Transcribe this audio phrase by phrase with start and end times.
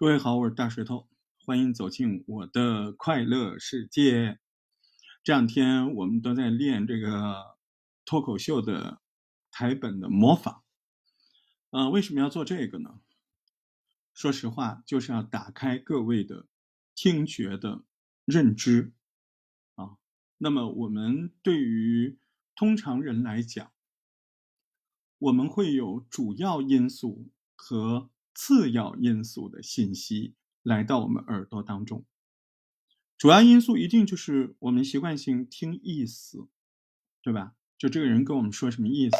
[0.00, 1.08] 各位好，我是大石头，
[1.44, 4.38] 欢迎走进我的快乐世界。
[5.24, 7.56] 这两天我们都在练这个
[8.04, 9.02] 脱口秀的
[9.50, 10.62] 台本的模仿。
[11.70, 13.00] 呃，为什么要做这个呢？
[14.14, 16.46] 说实话，就是要打开各位的
[16.94, 17.82] 听觉的
[18.24, 18.92] 认知
[19.74, 19.96] 啊。
[20.36, 22.20] 那么我们对于
[22.54, 23.72] 通常人来讲，
[25.18, 28.10] 我们会有主要因素和。
[28.40, 32.06] 次要因素的信息来到我们耳朵当中，
[33.16, 36.48] 主要因素一定就是我们习惯性听意思，
[37.20, 37.56] 对吧？
[37.76, 39.16] 就这个人跟我们说什么意思。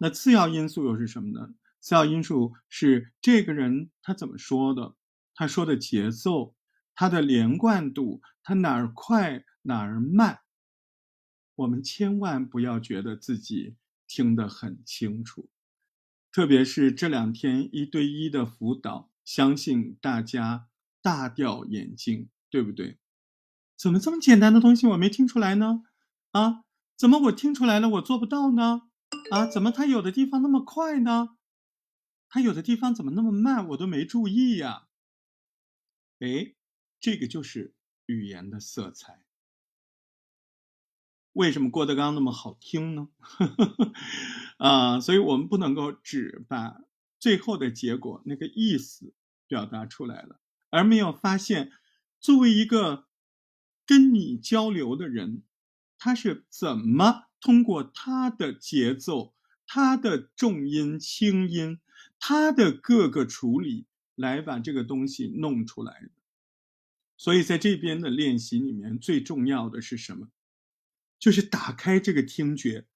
[0.00, 1.54] 那次要因素又是什么呢？
[1.80, 4.96] 次要因素是这个人他怎么说的，
[5.36, 6.56] 他说的节奏，
[6.96, 10.40] 他的连贯度，他哪儿快哪儿慢。
[11.54, 13.76] 我们千万不要觉得自己
[14.08, 15.48] 听得很清楚。
[16.36, 20.68] 特别是这两天一对一的辅导，相信大家
[21.00, 22.98] 大掉眼镜，对不对？
[23.74, 25.84] 怎么这么简单的东西我没听出来呢？
[26.32, 28.82] 啊，怎么我听出来了我做不到呢？
[29.30, 31.38] 啊，怎么他有的地方那么快呢？
[32.28, 33.66] 他有的地方怎么那么慢？
[33.68, 34.88] 我都没注意呀。
[36.18, 36.54] 哎，
[37.00, 39.24] 这个就是语言的色彩。
[41.36, 43.08] 为什么郭德纲那么好听呢？
[44.56, 46.80] 啊，所以我们不能够只把
[47.20, 49.12] 最后的结果那个意思
[49.46, 51.72] 表达出来了，而没有发现
[52.20, 53.04] 作为一个
[53.84, 55.42] 跟你交流的人，
[55.98, 59.34] 他是怎么通过他的节奏、
[59.66, 61.80] 他的重音轻音、
[62.18, 63.84] 他的各个处理
[64.14, 66.08] 来把这个东西弄出来的。
[67.18, 70.30] 所以在这边的练习里面，最重要的是什么？
[71.18, 72.86] 就是打开这个听觉，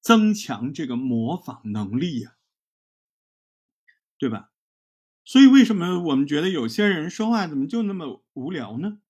[0.00, 2.36] 增强这个模仿能力呀，
[4.16, 4.50] 对吧？
[5.24, 9.00] 所以为什么我们觉得有些人说话怎么就那么无聊呢？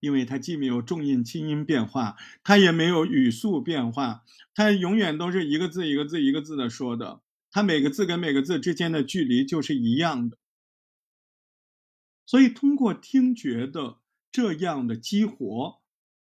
[0.00, 4.24] 因为他既没有重音轻音变化，他也没有语速变化，
[4.54, 10.38] 他永远都是一个字一个字一个字的说的，他每个字跟每个字之间的距离就是一样的。
[12.24, 13.98] 所以通过听觉的
[14.30, 15.82] 这样的激活。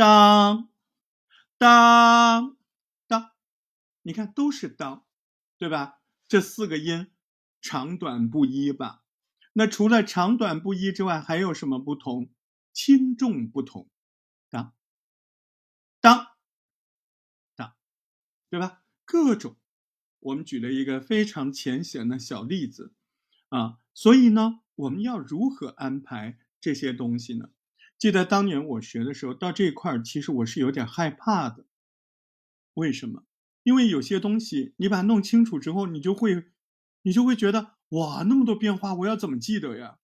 [0.00, 0.70] 当，
[1.58, 2.56] 当，
[3.06, 3.32] 当，
[4.00, 5.04] 你看都是当，
[5.58, 6.00] 对吧？
[6.26, 7.12] 这四个音
[7.60, 9.02] 长短不一吧？
[9.52, 12.30] 那除了长短不一之外，还有什么不同？
[12.72, 13.90] 轻重不同。
[14.48, 14.72] 当，
[16.00, 16.28] 当，
[17.54, 17.74] 当，
[18.48, 18.82] 对吧？
[19.04, 19.58] 各种，
[20.20, 22.94] 我们举了一个非常浅显的小例子
[23.50, 23.76] 啊。
[23.92, 27.50] 所以呢，我们要如何安排这些东西呢？
[28.00, 31.66] 记得当年我学的时候，到这块儿，其实我是有点害怕的。
[32.72, 33.26] 为什么？
[33.62, 36.46] 因为有些东西你把它弄清楚之后，你就会，
[37.02, 39.98] 你就会觉得哇，那么多变化，我要怎么记得呀？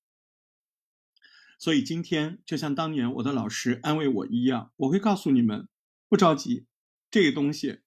[1.59, 5.67] 所以今天就像当年我的老师安慰我一样，我会告诉你们，
[6.07, 6.67] 不着急，
[7.11, 7.81] 这个东西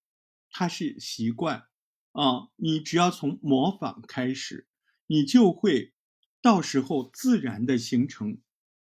[0.49, 1.67] 它是习惯
[2.13, 4.65] 啊，你只要从模仿开始，
[5.05, 5.93] 你就会
[6.41, 8.39] 到时候自然的形成。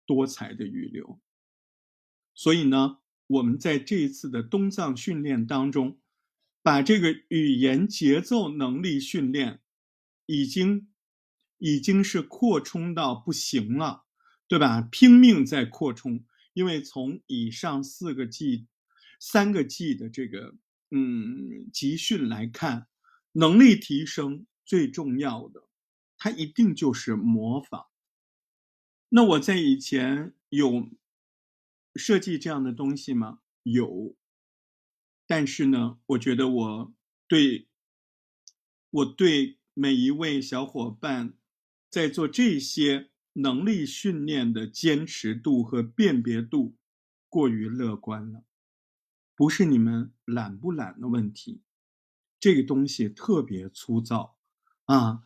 [0.07, 1.19] 多彩的语流，
[2.33, 5.99] 所以呢，我们在这一次的东藏训练当中，
[6.63, 9.59] 把这个语言节奏能力训练，
[10.25, 10.87] 已经
[11.57, 14.05] 已经是扩充到不行了，
[14.47, 14.81] 对吧？
[14.81, 16.23] 拼命在扩充，
[16.53, 18.67] 因为从以上四个 G、
[19.19, 20.55] 三个 G 的这个
[20.89, 22.87] 嗯集训来看，
[23.33, 25.67] 能力提升最重要的，
[26.17, 27.87] 它一定就是模仿。
[29.09, 30.89] 那我在以前有
[31.95, 33.39] 设计这样的东西吗？
[33.63, 34.15] 有，
[35.25, 36.93] 但是呢，我觉得我
[37.27, 37.67] 对
[38.89, 41.33] 我对每一位小伙伴
[41.89, 46.75] 在做这些能力训练的坚持度和辨别度
[47.29, 48.43] 过于乐观了，
[49.35, 51.61] 不是你们懒不懒的问题，
[52.39, 54.37] 这个东西特别粗糙
[54.85, 55.23] 啊，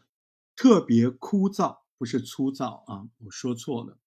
[0.55, 1.80] 特别枯燥。
[2.01, 3.99] 不是粗糙啊，我说错了，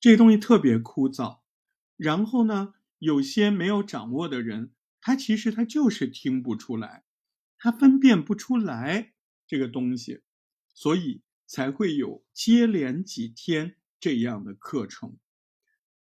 [0.00, 1.40] 这个东西特别枯燥。
[1.98, 4.72] 然后呢，有些没有掌握的人，
[5.02, 7.04] 他其实他就是听不出来，
[7.58, 9.12] 他分辨不出来
[9.46, 10.22] 这个东西。
[10.72, 15.18] 所以才会有接连几天这样的课程。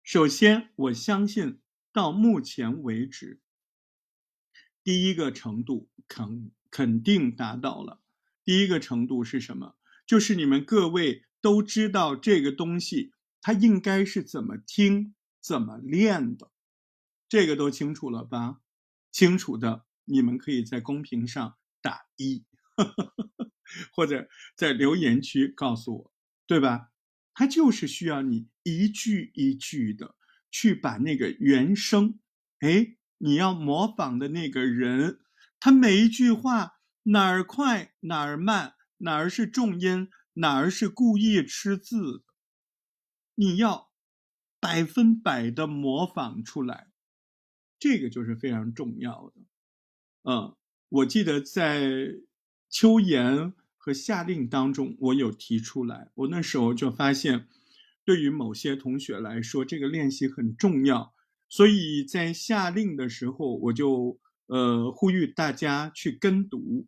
[0.03, 1.63] 首先，我相信
[1.95, 3.41] 到目前为止，
[4.85, 8.03] 第一个程度肯肯定达到了。
[8.45, 9.77] 第一个程度是什么？
[10.07, 13.13] 就是你们各位都知道这个东西
[13.43, 16.51] 它应该是怎么听、怎么练的，
[17.29, 18.61] 这个都清楚了吧？
[19.11, 22.45] 清楚的，你们可以在公屏上打一，
[23.93, 26.13] 或者在留言区告诉我，
[26.47, 26.93] 对吧？
[27.35, 30.15] 它就是需要你一句一句的
[30.51, 32.19] 去把那个原声，
[32.61, 35.21] 哎，你要模仿的那个人，
[35.59, 36.75] 他每一句话。
[37.09, 42.25] 哪儿快哪儿慢，哪儿是重音，哪儿是故意吃字，
[43.35, 43.91] 你要
[44.59, 46.89] 百分百的模仿出来，
[47.79, 49.43] 这个就是非常重要的。
[50.23, 50.57] 嗯，
[50.89, 52.15] 我记得在
[52.69, 57.49] 秋言和夏令当中，我有提出来，我那时候就发现，
[58.05, 61.15] 对于某些同学来说，这个练习很重要，
[61.49, 66.87] 所以在夏令的时候，我就呃呼吁大家去跟读。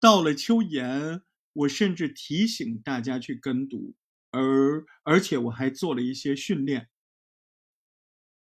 [0.00, 1.22] 到了秋言，
[1.52, 3.94] 我甚至提醒大家去跟读，
[4.30, 6.88] 而而且我还做了一些训练。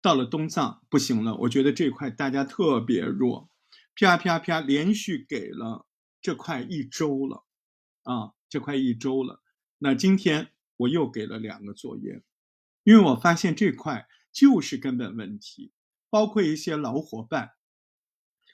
[0.02, 3.50] 到了东藏不行了，我觉得这块大家特别弱，
[3.94, 5.86] 啪啪啪连续给了
[6.22, 7.44] 这块一周了，
[8.04, 9.42] 啊，这块一周了。
[9.78, 12.22] 那今天我又给了两个作业，
[12.84, 15.72] 因为我发现这块就是根本问题，
[16.08, 17.50] 包括一些老伙伴。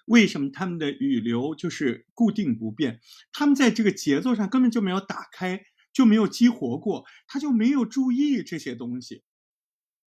[0.07, 3.01] 为什么他们的语流就是固定不变？
[3.33, 9.23] 他们在这个节奏上根本就没有打开，就没有激活过，他就没有注意这些东西。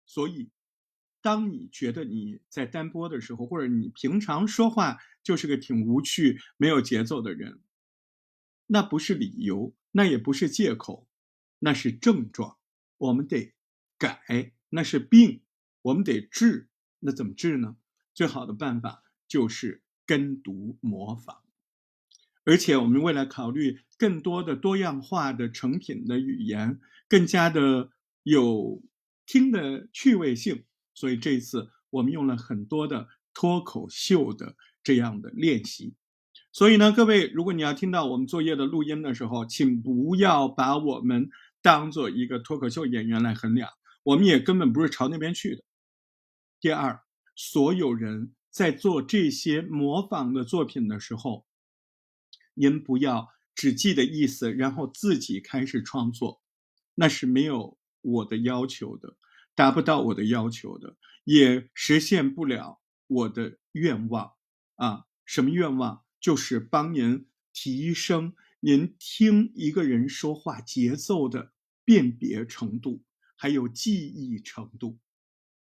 [0.07, 0.51] 所以，
[1.23, 7.61] 当你觉得你在单播的时候，或者你平常说话就是个挺无趣、没有节奏的人，
[8.67, 11.09] 那不是理由，那也不是借口，
[11.59, 12.57] 那是症状。
[12.99, 13.55] 我们得
[13.99, 15.43] 改，那是病，
[15.83, 16.69] 我们得治。
[17.01, 17.77] 那怎么治呢？
[18.15, 19.03] 最好的办法。
[19.31, 21.37] 就是跟读模仿，
[22.43, 27.91] 而且我们为了考虑更多的多样化的成品的语言，更加的
[28.25, 28.83] 有
[29.27, 35.95] 听的趣味性，所以这次我们用了很多的脱口秀的这样的练习。
[36.51, 41.31] 所以呢，各位，如果你要听到我们作业的录音的时候，请不要把我们
[41.63, 43.71] 当做一个脱口秀演员来衡量，
[44.03, 45.63] 我们也根本不是朝那边去的。
[46.61, 47.01] 第二，
[47.37, 48.33] 所有人。
[48.51, 51.47] 在做这些模仿的作品的时候，
[52.55, 56.43] 您不要只记得意思，然后自己开始创作，
[56.97, 59.17] 那是没有我的要求的，
[59.55, 64.33] 达不到我的要求的，也实现不了我的愿望
[64.75, 65.07] 啊！
[65.25, 66.05] 什么愿望？
[66.21, 71.53] 就是帮您提升您听一个人说话节奏的
[71.85, 73.05] 辨别程度，
[73.37, 74.99] 还有记忆程度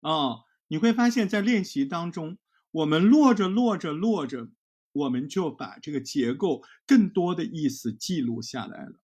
[0.00, 0.44] 啊！
[0.68, 2.38] 你会发现在练习当中。
[2.70, 4.50] 我们落着落着落着，
[4.92, 9.00] 我们就把这个结构更多的意思记录下来了，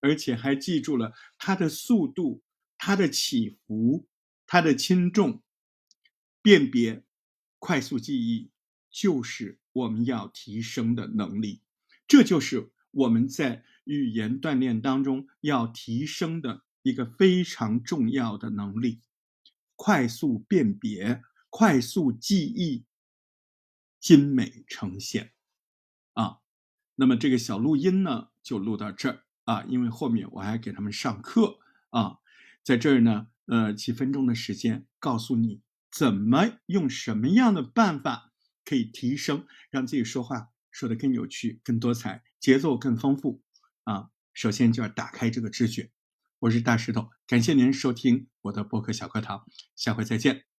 [0.00, 2.42] 而且还记住了它的速度、
[2.76, 4.06] 它的起伏、
[4.46, 5.42] 它的轻重，
[6.42, 7.04] 辨别、
[7.58, 8.50] 快速记忆，
[8.90, 11.60] 就是我们要提升的能力。
[12.06, 19.00] 这就是我们在语言锻炼当中要提升的一个非常重要的能力：
[19.76, 22.84] 快速辨别、快速记忆。
[24.04, 25.32] 精美呈现，
[26.12, 26.40] 啊，
[26.96, 31.58] 那么这个小录音呢，就录到这儿啊，因为后面我还给他们上课
[31.88, 32.18] 啊，
[32.62, 43.42] 在这儿呢，呃，几分钟的时间，告诉你怎么用什么样的办法可以提升，让自己说话说得更有趣、更多彩，节奏更丰富
[43.84, 44.10] 啊。
[44.34, 45.90] 首先就要打开这个知觉。
[46.40, 50.53] 我是大石头，感谢您收听我的播客小课堂，下回再见。